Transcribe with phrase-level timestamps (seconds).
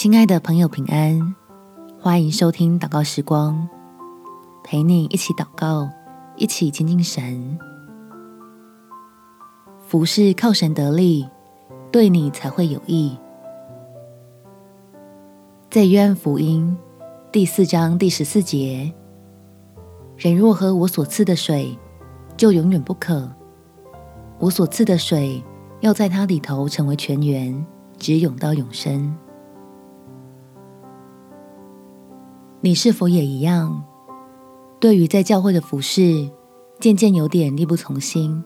[0.00, 1.34] 亲爱的朋友，平安！
[2.00, 3.68] 欢迎收听祷告时光，
[4.62, 5.90] 陪你一起祷告，
[6.36, 7.58] 一起亲近神。
[9.80, 11.28] 服事靠神得力，
[11.90, 13.18] 对你才会有益。
[15.68, 16.78] 在约翰福音
[17.32, 18.94] 第四章第十四节，
[20.16, 21.76] 人若喝我所赐的水，
[22.36, 23.28] 就永远不渴。
[24.38, 25.42] 我所赐的水，
[25.80, 27.66] 要在他里头成为泉源，
[27.98, 29.12] 直涌到永生。
[32.60, 33.84] 你是否也一样？
[34.80, 36.28] 对于在教会的服事，
[36.80, 38.42] 渐渐有点力不从心。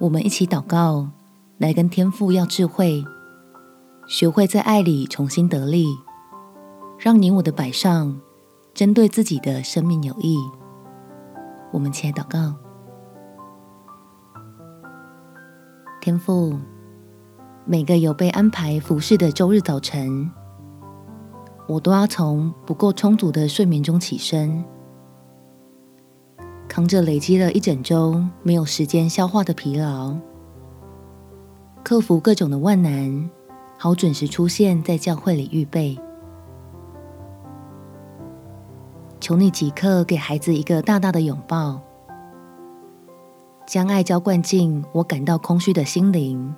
[0.00, 1.08] 我们一起祷告，
[1.58, 3.04] 来跟天父要智慧，
[4.08, 5.86] 学会在爱里重新得力，
[6.98, 8.20] 让你我的摆上，
[8.74, 10.36] 针对自己的生命有益。
[11.72, 12.52] 我们起来祷告，
[16.00, 16.58] 天父，
[17.64, 20.28] 每个有被安排服事的周日早晨。
[21.68, 24.64] 我都要从不够充足的睡眠中起身，
[26.68, 30.16] 扛着累积了一整周没有时间消化的疲劳，
[31.82, 33.28] 克服各种的万难，
[33.76, 35.98] 好准时出现在教会里预备。
[39.18, 41.80] 求你即刻给孩子一个大大的拥抱，
[43.66, 46.54] 将爱浇灌进我感到空虚的心灵，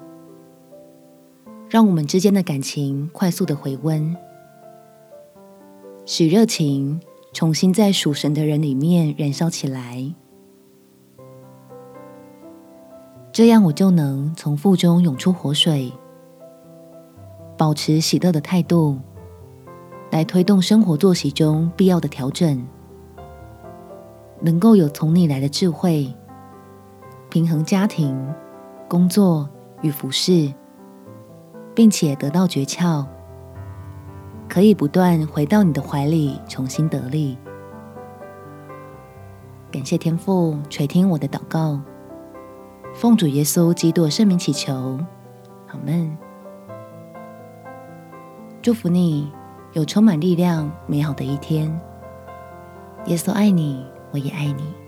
[1.70, 4.14] 让我们之间的感情快速的回温。
[6.10, 6.98] 使热情
[7.34, 10.10] 重新在属神的人里面燃烧起来，
[13.30, 15.92] 这样我就能从腹中涌出活水，
[17.58, 18.98] 保持喜乐的态度，
[20.10, 22.66] 来推动生活作息中必要的调整，
[24.40, 26.10] 能够有从你来的智慧，
[27.28, 28.16] 平衡家庭、
[28.88, 29.46] 工作
[29.82, 30.50] 与服事，
[31.74, 33.04] 并且得到诀窍。
[34.48, 37.36] 可以不断回到你的怀里，重新得力。
[39.70, 41.78] 感谢天父垂听我的祷告，
[42.94, 44.98] 奉主耶稣基督圣名祈求，
[45.68, 46.16] 阿们。
[48.62, 49.30] 祝福你
[49.74, 51.68] 有充满力量、美好的一天。
[53.06, 54.87] 耶稣爱你，我也爱你。